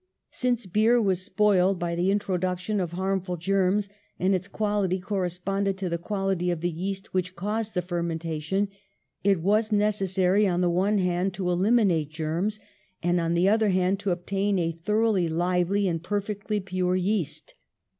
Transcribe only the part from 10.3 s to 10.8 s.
on the